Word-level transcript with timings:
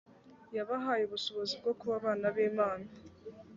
yabahaye 0.55 1.03
ubushobozi 1.05 1.53
bwo 1.61 1.73
kuba 1.79 1.93
abana 1.99 2.25
b 2.35 2.37
imana 2.49 2.87